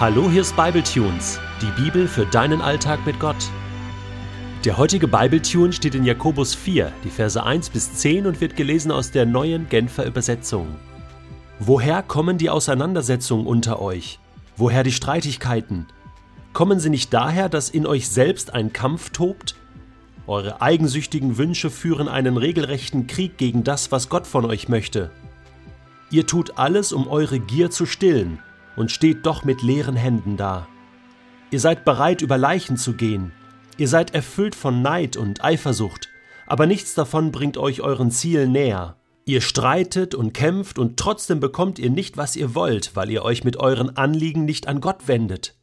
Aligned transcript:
Hallo, 0.00 0.30
hier 0.30 0.40
ist 0.40 0.56
Bibletunes, 0.56 1.38
die 1.60 1.82
Bibel 1.82 2.08
für 2.08 2.24
deinen 2.24 2.62
Alltag 2.62 3.04
mit 3.04 3.20
Gott. 3.20 3.50
Der 4.64 4.78
heutige 4.78 5.06
Bibletune 5.06 5.74
steht 5.74 5.94
in 5.94 6.04
Jakobus 6.04 6.54
4, 6.54 6.90
die 7.04 7.10
Verse 7.10 7.44
1 7.44 7.68
bis 7.68 7.96
10 7.96 8.26
und 8.26 8.40
wird 8.40 8.56
gelesen 8.56 8.92
aus 8.92 9.10
der 9.10 9.26
neuen 9.26 9.68
Genfer 9.68 10.06
Übersetzung. 10.06 10.68
Woher 11.58 12.02
kommen 12.02 12.38
die 12.38 12.48
Auseinandersetzungen 12.48 13.46
unter 13.46 13.82
euch? 13.82 14.18
Woher 14.56 14.84
die 14.84 14.92
Streitigkeiten? 14.92 15.84
Kommen 16.54 16.80
sie 16.80 16.88
nicht 16.88 17.12
daher, 17.12 17.50
dass 17.50 17.68
in 17.68 17.86
euch 17.86 18.08
selbst 18.08 18.54
ein 18.54 18.72
Kampf 18.72 19.10
tobt? 19.10 19.54
Eure 20.26 20.62
eigensüchtigen 20.62 21.36
Wünsche 21.36 21.68
führen 21.68 22.08
einen 22.08 22.38
regelrechten 22.38 23.06
Krieg 23.06 23.36
gegen 23.36 23.64
das, 23.64 23.92
was 23.92 24.08
Gott 24.08 24.26
von 24.26 24.46
euch 24.46 24.66
möchte. 24.66 25.10
Ihr 26.10 26.26
tut 26.26 26.56
alles, 26.56 26.94
um 26.94 27.06
eure 27.06 27.38
Gier 27.38 27.70
zu 27.70 27.84
stillen 27.84 28.38
und 28.80 28.90
steht 28.90 29.26
doch 29.26 29.44
mit 29.44 29.62
leeren 29.62 29.94
Händen 29.94 30.38
da. 30.38 30.66
Ihr 31.50 31.60
seid 31.60 31.84
bereit, 31.84 32.22
über 32.22 32.38
Leichen 32.38 32.78
zu 32.78 32.94
gehen. 32.94 33.32
Ihr 33.76 33.88
seid 33.88 34.14
erfüllt 34.14 34.54
von 34.54 34.82
Neid 34.82 35.16
und 35.16 35.44
Eifersucht, 35.44 36.08
aber 36.46 36.66
nichts 36.66 36.94
davon 36.94 37.30
bringt 37.30 37.58
euch 37.58 37.82
euren 37.82 38.10
Zielen 38.10 38.52
näher. 38.52 38.96
Ihr 39.26 39.42
streitet 39.42 40.14
und 40.14 40.32
kämpft 40.32 40.78
und 40.78 40.96
trotzdem 40.96 41.40
bekommt 41.40 41.78
ihr 41.78 41.90
nicht, 41.90 42.16
was 42.16 42.36
ihr 42.36 42.54
wollt, 42.54 42.96
weil 42.96 43.10
ihr 43.10 43.22
euch 43.22 43.44
mit 43.44 43.58
euren 43.58 43.96
Anliegen 43.96 44.46
nicht 44.46 44.66
an 44.66 44.80
Gott 44.80 45.06
wendet. 45.06 45.54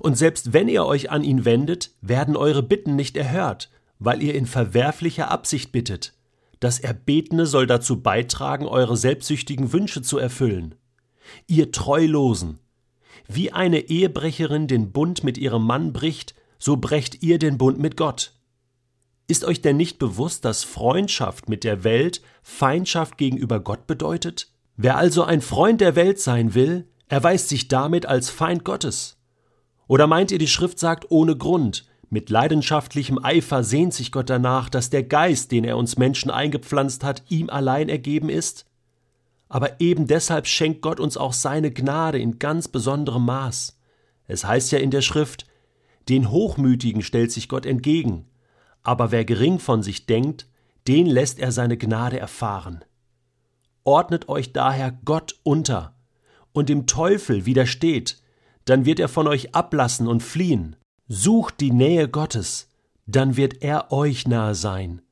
Und 0.00 0.16
selbst 0.16 0.52
wenn 0.52 0.68
ihr 0.68 0.86
euch 0.86 1.10
an 1.10 1.22
ihn 1.22 1.44
wendet, 1.44 1.90
werden 2.00 2.36
eure 2.36 2.62
Bitten 2.62 2.96
nicht 2.96 3.16
erhört, 3.16 3.70
weil 3.98 4.22
ihr 4.22 4.34
in 4.34 4.46
verwerflicher 4.46 5.30
Absicht 5.30 5.70
bittet. 5.70 6.14
Das 6.60 6.78
Erbetene 6.78 7.44
soll 7.44 7.66
dazu 7.66 8.00
beitragen, 8.00 8.66
eure 8.66 8.96
selbstsüchtigen 8.96 9.72
Wünsche 9.72 10.00
zu 10.00 10.18
erfüllen. 10.18 10.76
Ihr 11.46 11.72
Treulosen, 11.72 12.58
wie 13.28 13.52
eine 13.52 13.80
Ehebrecherin 13.88 14.66
den 14.66 14.92
Bund 14.92 15.24
mit 15.24 15.38
ihrem 15.38 15.64
Mann 15.64 15.92
bricht, 15.92 16.34
so 16.58 16.76
brecht 16.76 17.22
ihr 17.22 17.38
den 17.38 17.58
Bund 17.58 17.78
mit 17.78 17.96
Gott. 17.96 18.32
Ist 19.26 19.44
euch 19.44 19.62
denn 19.62 19.76
nicht 19.76 19.98
bewusst, 19.98 20.44
dass 20.44 20.64
Freundschaft 20.64 21.48
mit 21.48 21.64
der 21.64 21.82
Welt 21.84 22.20
Feindschaft 22.42 23.16
gegenüber 23.16 23.60
Gott 23.60 23.86
bedeutet? 23.86 24.48
Wer 24.76 24.96
also 24.96 25.24
ein 25.24 25.40
Freund 25.40 25.80
der 25.80 25.96
Welt 25.96 26.20
sein 26.20 26.54
will, 26.54 26.88
erweist 27.08 27.48
sich 27.48 27.68
damit 27.68 28.06
als 28.06 28.28
Feind 28.28 28.64
Gottes. 28.64 29.16
Oder 29.86 30.06
meint 30.06 30.30
ihr, 30.30 30.38
die 30.38 30.48
Schrift 30.48 30.78
sagt 30.78 31.10
ohne 31.10 31.36
Grund, 31.36 31.86
mit 32.10 32.30
leidenschaftlichem 32.30 33.18
Eifer 33.22 33.64
sehnt 33.64 33.94
sich 33.94 34.12
Gott 34.12 34.30
danach, 34.30 34.68
dass 34.68 34.90
der 34.90 35.02
Geist, 35.02 35.52
den 35.52 35.64
er 35.64 35.76
uns 35.76 35.96
Menschen 35.96 36.30
eingepflanzt 36.30 37.02
hat, 37.02 37.22
ihm 37.28 37.50
allein 37.50 37.88
ergeben 37.88 38.28
ist? 38.28 38.66
Aber 39.48 39.80
eben 39.80 40.06
deshalb 40.06 40.46
schenkt 40.46 40.82
Gott 40.82 41.00
uns 41.00 41.16
auch 41.16 41.32
seine 41.32 41.70
Gnade 41.70 42.18
in 42.18 42.38
ganz 42.38 42.68
besonderem 42.68 43.24
Maß. 43.24 43.78
Es 44.26 44.44
heißt 44.44 44.72
ja 44.72 44.78
in 44.78 44.90
der 44.90 45.02
Schrift, 45.02 45.46
den 46.08 46.30
Hochmütigen 46.30 47.02
stellt 47.02 47.32
sich 47.32 47.48
Gott 47.48 47.66
entgegen, 47.66 48.26
aber 48.82 49.10
wer 49.10 49.24
gering 49.24 49.58
von 49.58 49.82
sich 49.82 50.06
denkt, 50.06 50.46
den 50.86 51.06
lässt 51.06 51.38
er 51.38 51.52
seine 51.52 51.76
Gnade 51.78 52.18
erfahren. 52.18 52.84
Ordnet 53.84 54.28
euch 54.28 54.52
daher 54.52 54.92
Gott 55.04 55.36
unter 55.42 55.94
und 56.52 56.68
dem 56.68 56.86
Teufel 56.86 57.46
widersteht, 57.46 58.22
dann 58.64 58.84
wird 58.86 59.00
er 59.00 59.08
von 59.08 59.26
euch 59.26 59.54
ablassen 59.54 60.06
und 60.06 60.22
fliehen. 60.22 60.76
Sucht 61.06 61.60
die 61.60 61.70
Nähe 61.72 62.08
Gottes, 62.08 62.70
dann 63.06 63.36
wird 63.36 63.62
er 63.62 63.92
euch 63.92 64.26
nahe 64.26 64.54
sein. 64.54 65.02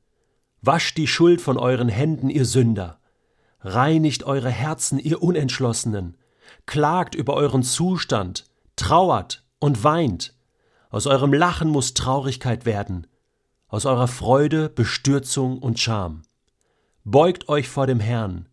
Wascht 0.63 0.97
die 0.97 1.07
Schuld 1.07 1.41
von 1.41 1.59
euren 1.59 1.89
Händen, 1.89 2.31
ihr 2.31 2.47
Sünder. 2.47 2.99
Reinigt 3.63 4.25
eure 4.25 4.51
Herzen, 4.51 4.99
ihr 4.99 5.23
Unentschlossenen. 5.23 6.17
Klagt 6.67 7.15
über 7.15 7.35
euren 7.35 7.63
Zustand, 7.63 8.45
trauert 8.77 9.45
und 9.59 9.85
weint. 9.85 10.35
Aus 10.91 11.07
eurem 11.07 11.33
Lachen 11.33 11.71
muss 11.71 11.95
Traurigkeit 11.95 12.67
werden, 12.67 13.07
aus 13.69 13.87
eurer 13.87 14.09
Freude 14.09 14.69
Bestürzung 14.69 15.59
und 15.59 15.79
Scham. 15.79 16.23
Beugt 17.05 17.49
euch 17.49 17.69
vor 17.69 17.87
dem 17.87 18.01
Herrn, 18.01 18.49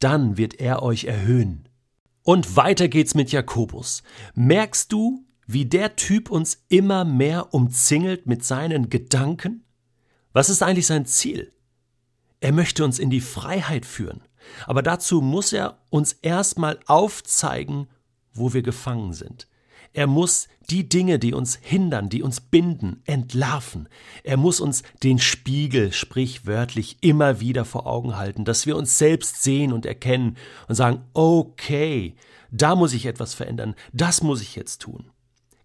dann 0.00 0.36
wird 0.36 0.54
er 0.54 0.82
euch 0.82 1.04
erhöhen. 1.04 1.68
Und 2.22 2.56
weiter 2.56 2.88
geht's 2.88 3.14
mit 3.14 3.32
Jakobus. 3.32 4.02
Merkst 4.34 4.92
du, 4.92 5.24
wie 5.46 5.64
der 5.64 5.96
Typ 5.96 6.30
uns 6.30 6.64
immer 6.68 7.04
mehr 7.04 7.54
umzingelt 7.54 8.26
mit 8.26 8.44
seinen 8.44 8.90
Gedanken? 8.90 9.64
Was 10.32 10.50
ist 10.50 10.62
eigentlich 10.62 10.86
sein 10.86 11.06
Ziel? 11.06 11.52
Er 12.40 12.52
möchte 12.52 12.84
uns 12.84 12.98
in 12.98 13.10
die 13.10 13.22
Freiheit 13.22 13.86
führen. 13.86 14.20
Aber 14.66 14.82
dazu 14.82 15.20
muss 15.20 15.52
er 15.52 15.78
uns 15.90 16.12
erstmal 16.12 16.78
aufzeigen, 16.86 17.88
wo 18.32 18.52
wir 18.52 18.62
gefangen 18.62 19.12
sind. 19.12 19.48
Er 19.92 20.06
muss 20.06 20.48
die 20.70 20.88
Dinge, 20.88 21.18
die 21.18 21.32
uns 21.32 21.58
hindern, 21.60 22.08
die 22.08 22.22
uns 22.22 22.40
binden, 22.40 23.02
entlarven. 23.06 23.88
Er 24.22 24.36
muss 24.36 24.60
uns 24.60 24.82
den 25.02 25.18
Spiegel 25.18 25.92
sprichwörtlich 25.92 26.98
immer 27.00 27.40
wieder 27.40 27.64
vor 27.64 27.86
Augen 27.86 28.16
halten, 28.16 28.44
dass 28.44 28.66
wir 28.66 28.76
uns 28.76 28.98
selbst 28.98 29.42
sehen 29.42 29.72
und 29.72 29.86
erkennen 29.86 30.36
und 30.68 30.74
sagen, 30.74 31.02
okay, 31.14 32.14
da 32.50 32.76
muss 32.76 32.92
ich 32.92 33.06
etwas 33.06 33.34
verändern, 33.34 33.74
das 33.92 34.22
muss 34.22 34.42
ich 34.42 34.56
jetzt 34.56 34.82
tun. 34.82 35.10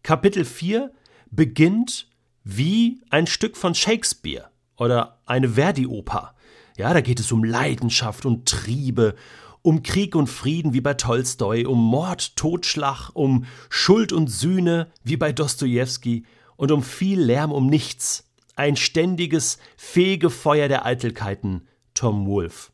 Kapitel 0.04 0.46
4 0.46 0.92
beginnt 1.30 2.08
wie 2.44 3.02
ein 3.10 3.28
Stück 3.28 3.58
von 3.58 3.76
Shakespeare 3.76 4.50
oder 4.78 5.20
eine 5.26 5.50
Verdi-Oper. 5.50 6.34
Ja, 6.76 6.94
da 6.94 7.02
geht 7.02 7.20
es 7.20 7.32
um 7.32 7.44
Leidenschaft 7.44 8.26
und 8.26 8.48
Triebe, 8.48 9.16
um 9.62 9.84
Krieg 9.84 10.16
und 10.16 10.28
Frieden 10.28 10.74
wie 10.74 10.82
bei 10.82 10.96
Tolstoi, 10.96 11.66
um 11.66 11.80
Mord, 11.80 12.36
Totschlag, 12.36 13.12
um 13.14 13.46
Schuld 13.70 14.12
und 14.12 14.28
Sühne 14.28 14.92
wie 15.04 15.18
bei 15.18 15.32
Dostojewski 15.32 16.26
und 16.56 16.72
um 16.72 16.84
viel 16.84 17.20
Lärm 17.20 17.52
um 17.52 17.68
nichts. 17.68 18.30
Ein 18.56 18.76
ständiges 18.76 19.58
Fegefeuer 19.78 20.68
der 20.68 20.86
Eitelkeiten, 20.86 21.68
Tom 21.94 22.28
Wolfe. 22.28 22.72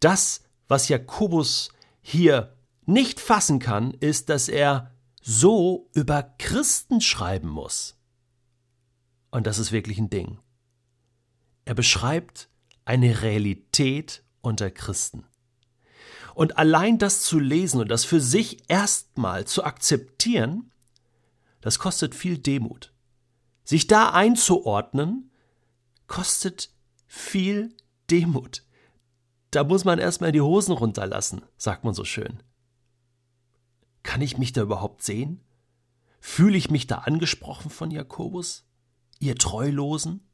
Das, 0.00 0.42
was 0.68 0.88
Jakobus 0.88 1.70
hier 2.00 2.56
nicht 2.84 3.20
fassen 3.20 3.58
kann, 3.58 3.92
ist, 3.92 4.28
dass 4.28 4.48
er 4.48 4.90
so 5.20 5.88
über 5.94 6.34
Christen 6.38 7.00
schreiben 7.00 7.48
muss. 7.48 7.96
Und 9.30 9.46
das 9.46 9.58
ist 9.58 9.72
wirklich 9.72 9.98
ein 9.98 10.10
Ding. 10.10 10.38
Er 11.64 11.74
beschreibt 11.74 12.48
eine 12.84 13.22
Realität 13.22 14.24
unter 14.40 14.70
Christen. 14.70 15.24
Und 16.34 16.58
allein 16.58 16.98
das 16.98 17.22
zu 17.22 17.38
lesen 17.38 17.80
und 17.80 17.88
das 17.88 18.04
für 18.04 18.20
sich 18.20 18.68
erstmal 18.68 19.46
zu 19.46 19.64
akzeptieren, 19.64 20.72
das 21.60 21.78
kostet 21.78 22.14
viel 22.14 22.38
Demut. 22.38 22.92
Sich 23.64 23.86
da 23.86 24.10
einzuordnen, 24.10 25.30
kostet 26.06 26.70
viel 27.06 27.74
Demut. 28.10 28.64
Da 29.50 29.64
muss 29.64 29.84
man 29.84 29.98
erstmal 29.98 30.32
die 30.32 30.40
Hosen 30.40 30.72
runterlassen, 30.72 31.42
sagt 31.56 31.84
man 31.84 31.94
so 31.94 32.04
schön. 32.04 32.42
Kann 34.02 34.22
ich 34.22 34.38
mich 34.38 34.52
da 34.52 34.62
überhaupt 34.62 35.02
sehen? 35.02 35.40
Fühle 36.20 36.56
ich 36.56 36.70
mich 36.70 36.86
da 36.86 36.98
angesprochen 36.98 37.70
von 37.70 37.90
Jakobus? 37.90 38.64
Ihr 39.18 39.36
Treulosen? 39.36 40.26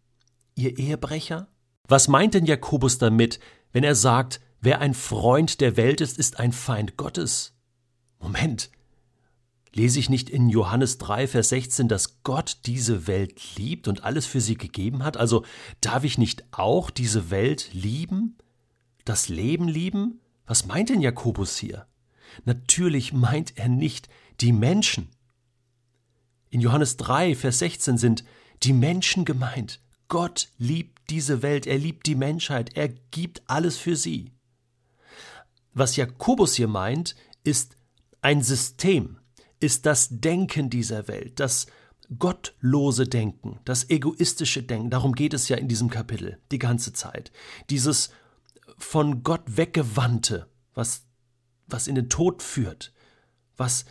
Ihr 0.54 0.78
Ehebrecher? 0.78 1.48
Was 1.88 2.06
meint 2.06 2.34
denn 2.34 2.44
Jakobus 2.44 2.98
damit, 2.98 3.40
wenn 3.72 3.82
er 3.82 3.94
sagt, 3.94 4.40
wer 4.60 4.80
ein 4.80 4.92
Freund 4.92 5.62
der 5.62 5.78
Welt 5.78 6.02
ist, 6.02 6.18
ist 6.18 6.38
ein 6.38 6.52
Feind 6.52 6.98
Gottes? 6.98 7.54
Moment. 8.20 8.70
Lese 9.72 9.98
ich 9.98 10.10
nicht 10.10 10.28
in 10.28 10.50
Johannes 10.50 10.98
3, 10.98 11.26
Vers 11.28 11.48
16, 11.50 11.88
dass 11.88 12.22
Gott 12.22 12.58
diese 12.66 13.06
Welt 13.06 13.56
liebt 13.56 13.88
und 13.88 14.04
alles 14.04 14.26
für 14.26 14.40
sie 14.40 14.56
gegeben 14.56 15.02
hat? 15.02 15.16
Also 15.16 15.44
darf 15.80 16.04
ich 16.04 16.18
nicht 16.18 16.44
auch 16.52 16.90
diese 16.90 17.30
Welt 17.30 17.70
lieben? 17.72 18.36
Das 19.04 19.28
Leben 19.28 19.66
lieben? 19.66 20.20
Was 20.46 20.66
meint 20.66 20.90
denn 20.90 21.00
Jakobus 21.00 21.56
hier? 21.56 21.86
Natürlich 22.44 23.14
meint 23.14 23.56
er 23.56 23.68
nicht 23.68 24.08
die 24.40 24.52
Menschen. 24.52 25.08
In 26.50 26.60
Johannes 26.60 26.98
3, 26.98 27.34
Vers 27.34 27.60
16 27.60 27.96
sind 27.96 28.24
die 28.62 28.72
Menschen 28.72 29.24
gemeint. 29.24 29.80
Gott 30.08 30.48
liebt 30.58 30.97
diese 31.10 31.42
Welt, 31.42 31.66
er 31.66 31.78
liebt 31.78 32.06
die 32.06 32.14
Menschheit, 32.14 32.76
er 32.76 32.88
gibt 32.88 33.42
alles 33.46 33.76
für 33.78 33.96
sie. 33.96 34.32
Was 35.74 35.96
Jakobus 35.96 36.54
hier 36.54 36.68
meint, 36.68 37.14
ist 37.44 37.76
ein 38.20 38.42
System, 38.42 39.18
ist 39.60 39.86
das 39.86 40.08
Denken 40.10 40.70
dieser 40.70 41.08
Welt, 41.08 41.40
das 41.40 41.66
gottlose 42.18 43.06
Denken, 43.06 43.60
das 43.64 43.90
egoistische 43.90 44.62
Denken, 44.62 44.90
darum 44.90 45.14
geht 45.14 45.34
es 45.34 45.48
ja 45.48 45.56
in 45.56 45.68
diesem 45.68 45.90
Kapitel 45.90 46.38
die 46.50 46.58
ganze 46.58 46.92
Zeit. 46.92 47.32
Dieses 47.68 48.10
von 48.78 49.22
Gott 49.22 49.42
weggewandte, 49.46 50.48
was, 50.74 51.06
was 51.66 51.86
in 51.86 51.94
den 51.94 52.08
Tod 52.08 52.42
führt, 52.42 52.92
was 53.56 53.84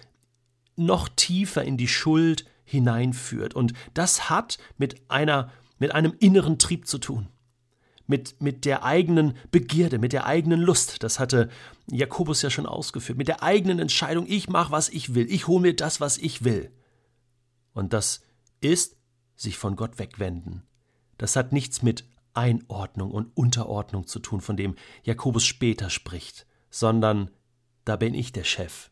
noch 0.76 1.10
tiefer 1.10 1.64
in 1.64 1.78
die 1.78 1.88
Schuld 1.88 2.46
hineinführt. 2.64 3.54
Und 3.54 3.74
das 3.94 4.30
hat 4.30 4.58
mit 4.78 5.10
einer 5.10 5.52
mit 5.80 5.94
einem 5.94 6.14
inneren 6.20 6.60
Trieb 6.60 6.88
zu 6.88 6.98
tun, 6.98 7.28
mit, 8.06 8.42
mit 8.42 8.66
der 8.66 8.84
eigenen 8.84 9.38
Begierde, 9.52 10.00
mit 10.00 10.14
der 10.14 10.26
eigenen 10.26 10.62
Lust. 10.62 11.04
Das 11.04 11.20
hatte 11.20 11.50
Jakobus 11.90 12.42
ja 12.42 12.50
schon 12.50 12.66
ausgeführt. 12.66 13.18
Mit 13.18 13.28
der 13.28 13.44
eigenen 13.44 13.80
Entscheidung, 13.80 14.26
ich 14.28 14.50
mache, 14.50 14.72
was 14.72 14.90
ich 14.90 15.14
will. 15.14 15.32
Ich 15.32 15.48
hole 15.48 15.62
mir 15.62 15.76
das, 15.76 16.00
was 16.00 16.18
ich 16.18 16.44
will. 16.44 16.72
Und 17.74 17.94
das 17.94 18.22
ist 18.62 18.98
sich 19.36 19.58
von 19.58 19.76
Gott 19.76 20.00
wegwenden. 20.00 20.64
Das 21.18 21.36
hat 21.36 21.52
nichts 21.52 21.82
mit 21.84 22.06
Einordnung 22.34 23.12
und 23.12 23.36
Unterordnung 23.36 24.08
zu 24.08 24.20
tun, 24.20 24.42
von 24.42 24.58
dem 24.58 24.76
Jakobus 25.04 25.46
später 25.46 25.90
spricht, 25.90 26.46
sondern 26.70 27.32
da 27.86 27.96
bin 27.96 28.14
ich 28.14 28.32
der 28.32 28.44
Chef 28.44 28.92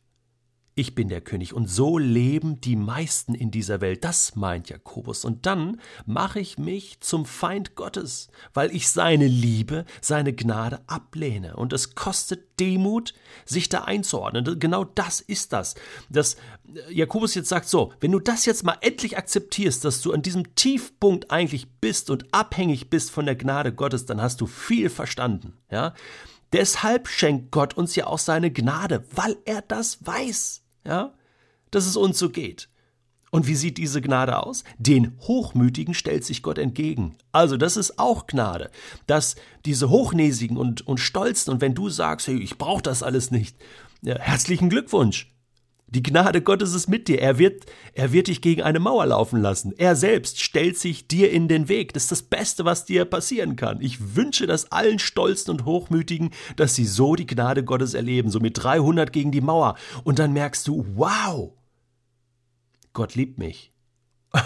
ich 0.77 0.94
bin 0.94 1.07
der 1.07 1.22
König. 1.22 1.54
Und 1.54 1.69
so 1.69 1.98
leben 1.98 2.60
die 2.60 2.75
meisten 2.75 3.33
in 3.33 3.50
dieser 3.50 3.80
Welt. 3.80 4.04
Das 4.04 4.36
meint 4.36 4.69
Jakobus. 4.69 5.24
Und 5.24 5.45
dann 5.45 5.80
mache 6.06 6.42
ich 6.42 6.57
mich 6.57 7.00
zum 7.00 7.25
Feind 7.25 7.75
Gottes, 7.75 8.27
weil 8.54 8.75
ich 8.75 8.89
seine 8.89 9.27
Liebe, 9.27 9.86
seine 10.01 10.33
Gnade 10.33 10.81
ablehne. 10.88 11.56
Und 11.56 11.72
es 11.72 11.95
kostet 11.95 12.60
Demut, 12.60 13.13
sich 13.45 13.69
da 13.69 13.86
einzuordnen. 13.86 14.60
Genau 14.60 14.83
das 14.83 15.22
ist 15.22 15.54
das. 15.54 15.75
Dass 16.10 16.36
Jakobus 16.89 17.36
jetzt 17.36 17.50
sagt, 17.50 17.69
so, 17.69 17.94
wenn 18.01 18.12
du 18.12 18.19
das 18.19 18.45
jetzt 18.45 18.66
mal 18.66 18.77
endlich 18.81 19.18
akzeptierst, 19.18 19.86
dass 19.86 20.01
du 20.01 20.12
an 20.12 20.24
diesem 20.24 20.56
Tiefpunkt 20.56 21.31
eigentlich 21.31 21.72
bist 21.80 22.10
und 22.10 22.33
abhängig 22.33 22.89
bist 22.89 23.12
von 23.12 23.25
der 23.25 23.38
Gnade 23.38 23.74
Gottes, 23.74 24.06
dann 24.07 24.22
hast 24.22 24.42
du 24.42 24.45
viel 24.45 24.89
verstanden. 24.89 25.54
Ja? 25.72 25.94
Deshalb 26.51 27.07
schenkt 27.07 27.51
Gott 27.51 27.75
uns 27.75 27.95
ja 27.95 28.07
auch 28.07 28.19
seine 28.19 28.51
Gnade, 28.51 29.06
weil 29.13 29.38
er 29.45 29.62
das 29.62 30.06
weiß 30.06 30.64
ja, 30.85 31.13
dass 31.71 31.85
es 31.85 31.97
uns 31.97 32.19
so 32.19 32.29
geht. 32.29 32.69
Und 33.31 33.47
wie 33.47 33.55
sieht 33.55 33.77
diese 33.77 34.01
Gnade 34.01 34.41
aus? 34.41 34.63
Den 34.77 35.17
Hochmütigen 35.19 35.93
stellt 35.93 36.23
sich 36.23 36.41
Gott 36.41 36.57
entgegen. 36.57 37.17
Also 37.33 37.57
das 37.57 37.75
ist 37.75 37.99
auch 37.99 38.27
Gnade, 38.27 38.71
dass 39.07 39.35
diese 39.65 39.89
Hochnäsigen 39.89 40.55
und, 40.55 40.87
und 40.87 40.99
Stolzen, 40.99 41.51
und 41.51 41.59
wenn 41.59 41.75
du 41.75 41.89
sagst, 41.89 42.27
hey, 42.27 42.37
ich 42.37 42.57
brauche 42.57 42.83
das 42.83 43.03
alles 43.03 43.31
nicht, 43.31 43.57
ja, 44.01 44.17
herzlichen 44.17 44.69
Glückwunsch. 44.69 45.34
Die 45.95 46.03
Gnade 46.03 46.42
Gottes 46.42 46.74
ist 46.74 46.89
mit 46.89 47.07
dir. 47.07 47.21
Er 47.21 47.38
wird, 47.38 47.65
er 47.94 48.12
wird 48.12 48.27
dich 48.27 48.42
gegen 48.42 48.62
eine 48.62 48.81
Mauer 48.81 49.06
laufen 49.06 49.42
lassen. 49.42 49.74
Er 49.77 49.95
selbst 49.95 50.42
stellt 50.42 50.77
sich 50.77 51.07
dir 51.07 51.31
in 51.31 51.47
den 51.47 51.69
Weg. 51.69 51.94
Das 51.94 52.03
ist 52.03 52.12
das 52.12 52.21
Beste, 52.21 52.65
was 52.65 52.83
dir 52.83 53.06
passieren 53.06 53.56
kann. 53.56 53.80
Ich 53.80 54.18
wünsche 54.18 54.45
das 54.45 54.74
allen 54.74 55.00
Stolzen 55.00 55.51
und 55.51 55.63
Hochmütigen, 55.63 56.31
dass 56.57 56.75
sie 56.75 56.83
so 56.83 57.15
die 57.15 57.25
Gnade 57.25 57.63
Gottes 57.63 57.94
erleben, 57.94 58.30
so 58.30 58.42
mit 58.42 58.62
300 58.62 59.13
gegen 59.13 59.31
die 59.31 59.39
Mauer. 59.39 59.75
Und 60.03 60.19
dann 60.19 60.33
merkst 60.33 60.68
du, 60.68 60.86
wow, 60.95 61.53
Gott 62.91 63.15
liebt 63.15 63.38
mich. 63.38 63.71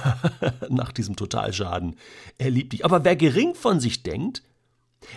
Nach 0.70 0.92
diesem 0.92 1.16
Totalschaden. 1.16 1.96
Er 2.38 2.52
liebt 2.52 2.74
dich. 2.74 2.86
Aber 2.86 3.04
wer 3.04 3.16
gering 3.16 3.56
von 3.56 3.80
sich 3.80 4.04
denkt, 4.04 4.44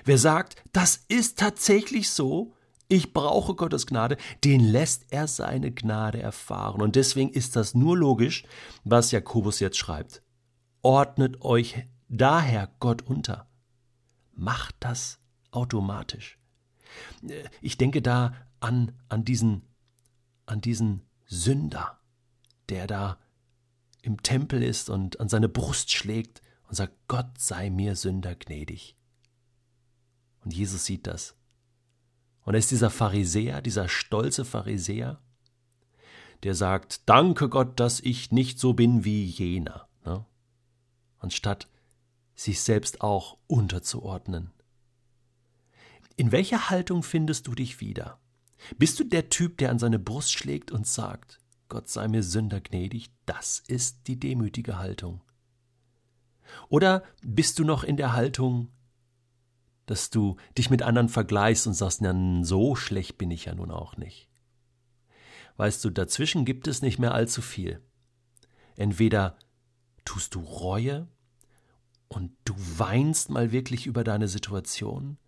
wer 0.06 0.16
sagt, 0.16 0.56
das 0.72 1.04
ist 1.08 1.38
tatsächlich 1.38 2.08
so, 2.08 2.54
ich 2.92 3.14
brauche 3.14 3.54
Gottes 3.54 3.86
Gnade, 3.86 4.18
den 4.44 4.60
lässt 4.60 5.06
er 5.10 5.26
seine 5.26 5.72
Gnade 5.72 6.20
erfahren. 6.20 6.82
Und 6.82 6.94
deswegen 6.94 7.30
ist 7.30 7.56
das 7.56 7.74
nur 7.74 7.96
logisch, 7.96 8.44
was 8.84 9.12
Jakobus 9.12 9.60
jetzt 9.60 9.78
schreibt. 9.78 10.22
Ordnet 10.82 11.40
euch 11.40 11.86
daher 12.08 12.70
Gott 12.80 13.00
unter. 13.00 13.48
Macht 14.34 14.76
das 14.80 15.20
automatisch. 15.52 16.38
Ich 17.62 17.78
denke 17.78 18.02
da 18.02 18.34
an, 18.60 18.92
an, 19.08 19.24
diesen, 19.24 19.62
an 20.44 20.60
diesen 20.60 21.00
Sünder, 21.24 21.98
der 22.68 22.86
da 22.86 23.18
im 24.02 24.22
Tempel 24.22 24.62
ist 24.62 24.90
und 24.90 25.18
an 25.18 25.30
seine 25.30 25.48
Brust 25.48 25.90
schlägt 25.90 26.42
und 26.68 26.74
sagt, 26.74 26.94
Gott 27.08 27.38
sei 27.38 27.70
mir 27.70 27.96
Sünder 27.96 28.34
gnädig. 28.34 28.98
Und 30.44 30.52
Jesus 30.52 30.84
sieht 30.84 31.06
das 31.06 31.36
und 32.44 32.54
er 32.54 32.58
ist 32.58 32.70
dieser 32.70 32.90
Pharisäer, 32.90 33.62
dieser 33.62 33.88
stolze 33.88 34.44
Pharisäer, 34.44 35.20
der 36.42 36.54
sagt, 36.54 37.08
danke 37.08 37.48
Gott, 37.48 37.78
dass 37.78 38.00
ich 38.00 38.32
nicht 38.32 38.58
so 38.58 38.72
bin 38.72 39.04
wie 39.04 39.24
jener, 39.24 39.88
ne? 40.04 40.24
anstatt 41.18 41.68
sich 42.34 42.60
selbst 42.60 43.00
auch 43.00 43.38
unterzuordnen. 43.46 44.50
In 46.16 46.32
welcher 46.32 46.68
Haltung 46.68 47.02
findest 47.02 47.46
du 47.46 47.54
dich 47.54 47.80
wieder? 47.80 48.18
Bist 48.76 48.98
du 49.00 49.04
der 49.04 49.28
Typ, 49.28 49.58
der 49.58 49.70
an 49.70 49.78
seine 49.78 49.98
Brust 49.98 50.32
schlägt 50.32 50.70
und 50.70 50.86
sagt, 50.86 51.38
Gott 51.68 51.88
sei 51.88 52.08
mir 52.08 52.22
Sünder 52.22 52.60
gnädig, 52.60 53.10
das 53.24 53.60
ist 53.66 54.08
die 54.08 54.18
demütige 54.18 54.78
Haltung. 54.78 55.22
Oder 56.68 57.02
bist 57.22 57.58
du 57.58 57.64
noch 57.64 57.82
in 57.82 57.96
der 57.96 58.12
Haltung, 58.12 58.68
dass 59.86 60.10
du 60.10 60.36
dich 60.56 60.70
mit 60.70 60.82
anderen 60.82 61.08
vergleichst 61.08 61.66
und 61.66 61.74
sagst, 61.74 62.02
na, 62.02 62.44
so 62.44 62.76
schlecht 62.76 63.18
bin 63.18 63.30
ich 63.30 63.46
ja 63.46 63.54
nun 63.54 63.70
auch 63.70 63.96
nicht. 63.96 64.28
Weißt 65.56 65.84
du, 65.84 65.90
dazwischen 65.90 66.44
gibt 66.44 66.66
es 66.66 66.82
nicht 66.82 66.98
mehr 66.98 67.14
allzu 67.14 67.42
viel. 67.42 67.80
Entweder 68.76 69.36
tust 70.04 70.34
du 70.34 70.40
Reue 70.40 71.08
und 72.08 72.32
du 72.44 72.54
weinst 72.56 73.30
mal 73.30 73.52
wirklich 73.52 73.86
über 73.86 74.04
deine 74.04 74.28
Situation 74.28 75.18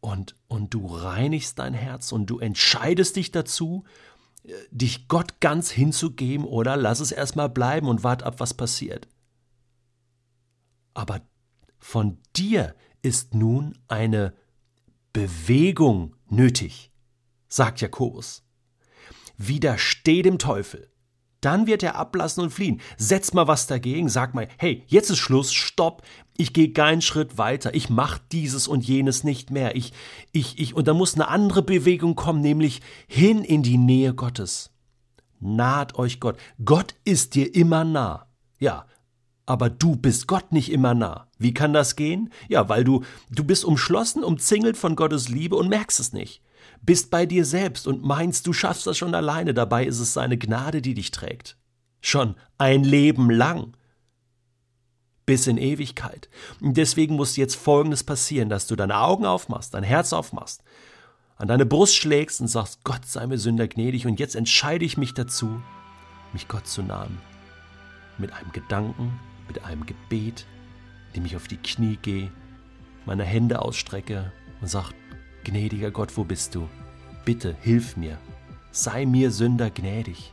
und, 0.00 0.36
und 0.48 0.74
du 0.74 0.86
reinigst 0.86 1.58
dein 1.58 1.74
Herz 1.74 2.12
und 2.12 2.26
du 2.26 2.38
entscheidest 2.38 3.16
dich 3.16 3.32
dazu, 3.32 3.84
äh, 4.44 4.52
dich 4.70 5.08
Gott 5.08 5.40
ganz 5.40 5.70
hinzugeben 5.70 6.46
oder 6.46 6.76
lass 6.76 7.00
es 7.00 7.12
erstmal 7.12 7.48
bleiben 7.48 7.88
und 7.88 8.04
wart 8.04 8.22
ab, 8.22 8.38
was 8.38 8.54
passiert. 8.54 9.08
Aber 10.92 11.22
von 11.78 12.18
dir 12.36 12.74
ist 13.04 13.34
nun 13.34 13.78
eine 13.86 14.34
Bewegung 15.12 16.16
nötig, 16.28 16.90
sagt 17.48 17.80
Jakobus. 17.80 18.42
Widersteh 19.36 20.22
dem 20.22 20.38
Teufel. 20.38 20.90
Dann 21.40 21.66
wird 21.66 21.82
er 21.82 21.96
ablassen 21.96 22.42
und 22.42 22.50
fliehen. 22.50 22.80
Setz 22.96 23.34
mal 23.34 23.46
was 23.46 23.66
dagegen, 23.66 24.08
sag 24.08 24.34
mal, 24.34 24.48
hey, 24.56 24.82
jetzt 24.86 25.10
ist 25.10 25.18
Schluss, 25.18 25.52
stopp, 25.52 26.02
ich 26.38 26.54
gehe 26.54 26.72
keinen 26.72 27.02
Schritt 27.02 27.36
weiter, 27.36 27.74
ich 27.74 27.90
mach 27.90 28.18
dieses 28.18 28.66
und 28.66 28.82
jenes 28.82 29.22
nicht 29.22 29.50
mehr. 29.50 29.76
Ich, 29.76 29.92
ich, 30.32 30.58
ich, 30.58 30.74
und 30.74 30.88
da 30.88 30.94
muss 30.94 31.14
eine 31.14 31.28
andere 31.28 31.62
Bewegung 31.62 32.14
kommen, 32.14 32.40
nämlich 32.40 32.80
hin 33.06 33.44
in 33.44 33.62
die 33.62 33.76
Nähe 33.76 34.14
Gottes. 34.14 34.70
Naht 35.38 35.98
euch 35.98 36.20
Gott. 36.20 36.38
Gott 36.64 36.94
ist 37.04 37.34
dir 37.34 37.54
immer 37.54 37.84
nah. 37.84 38.26
Ja, 38.58 38.86
aber 39.46 39.68
du 39.68 39.96
bist 39.96 40.26
Gott 40.26 40.52
nicht 40.52 40.72
immer 40.72 40.94
nah. 40.94 41.28
Wie 41.38 41.52
kann 41.52 41.72
das 41.72 41.96
gehen? 41.96 42.32
Ja, 42.48 42.68
weil 42.68 42.84
du, 42.84 43.04
du 43.30 43.44
bist 43.44 43.64
umschlossen, 43.64 44.24
umzingelt 44.24 44.76
von 44.76 44.96
Gottes 44.96 45.28
Liebe 45.28 45.56
und 45.56 45.68
merkst 45.68 46.00
es 46.00 46.12
nicht. 46.12 46.42
Bist 46.82 47.10
bei 47.10 47.26
dir 47.26 47.44
selbst 47.44 47.86
und 47.86 48.02
meinst, 48.02 48.46
du 48.46 48.52
schaffst 48.52 48.86
das 48.86 48.96
schon 48.96 49.14
alleine. 49.14 49.54
Dabei 49.54 49.84
ist 49.84 50.00
es 50.00 50.14
seine 50.14 50.38
Gnade, 50.38 50.80
die 50.80 50.94
dich 50.94 51.10
trägt. 51.10 51.56
Schon 52.00 52.36
ein 52.58 52.84
Leben 52.84 53.30
lang. 53.30 53.76
Bis 55.26 55.46
in 55.46 55.56
Ewigkeit. 55.56 56.28
Und 56.60 56.76
deswegen 56.76 57.16
muss 57.16 57.36
jetzt 57.36 57.56
Folgendes 57.56 58.04
passieren, 58.04 58.48
dass 58.48 58.66
du 58.66 58.76
deine 58.76 58.98
Augen 58.98 59.24
aufmachst, 59.24 59.72
dein 59.72 59.82
Herz 59.82 60.12
aufmachst, 60.12 60.62
an 61.36 61.48
deine 61.48 61.64
Brust 61.64 61.96
schlägst 61.96 62.40
und 62.40 62.48
sagst, 62.48 62.84
Gott 62.84 63.06
sei 63.06 63.26
mir 63.26 63.38
Sünder 63.38 63.66
gnädig 63.66 64.06
und 64.06 64.20
jetzt 64.20 64.36
entscheide 64.36 64.84
ich 64.84 64.98
mich 64.98 65.14
dazu, 65.14 65.62
mich 66.34 66.48
Gott 66.48 66.66
zu 66.66 66.82
nahen. 66.82 67.18
Mit 68.18 68.32
einem 68.32 68.52
Gedanken, 68.52 69.18
mit 69.46 69.64
einem 69.64 69.86
Gebet, 69.86 70.46
indem 71.08 71.26
ich 71.26 71.36
auf 71.36 71.48
die 71.48 71.56
Knie 71.56 71.98
gehe, 72.00 72.30
meine 73.06 73.24
Hände 73.24 73.60
ausstrecke 73.60 74.32
und 74.60 74.68
sage, 74.68 74.94
gnädiger 75.44 75.90
Gott, 75.90 76.16
wo 76.16 76.24
bist 76.24 76.54
du? 76.54 76.68
Bitte 77.24 77.56
hilf 77.60 77.96
mir, 77.96 78.18
sei 78.70 79.06
mir 79.06 79.30
Sünder 79.30 79.70
gnädig, 79.70 80.32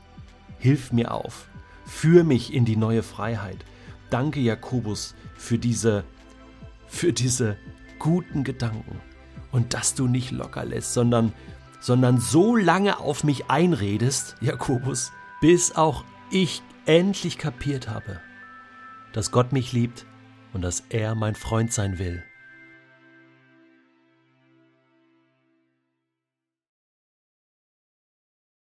hilf 0.58 0.92
mir 0.92 1.14
auf, 1.14 1.48
führ 1.86 2.24
mich 2.24 2.54
in 2.54 2.66
die 2.66 2.76
neue 2.76 3.04
Freiheit. 3.04 3.66
Danke 4.10 4.40
Jakobus 4.40 5.16
für 5.36 5.58
diese, 5.58 6.04
für 6.88 7.14
diese 7.14 7.58
guten 8.00 8.44
Gedanken 8.44 9.00
und 9.52 9.74
dass 9.74 9.94
du 9.96 10.08
nicht 10.08 10.32
locker 10.32 10.66
lässt, 10.66 10.94
sondern, 10.94 11.34
sondern 11.80 12.20
so 12.20 12.56
lange 12.56 13.00
auf 13.00 13.24
mich 13.24 13.50
einredest, 13.50 14.36
Jakobus, 14.42 15.12
bis 15.40 15.76
auch 15.76 16.04
ich 16.30 16.62
endlich 16.86 17.38
kapiert 17.38 17.90
habe, 17.90 18.20
dass 19.14 19.32
Gott 19.32 19.52
mich 19.54 19.74
liebt 19.74 20.06
und 20.54 20.62
dass 20.62 20.84
er 20.90 21.16
mein 21.16 21.36
Freund 21.36 21.72
sein 21.72 22.00
will. 22.00 22.24